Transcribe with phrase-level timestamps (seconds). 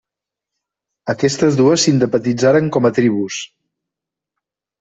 [1.15, 3.41] Aquestes dues s'independitzaren com a tribus.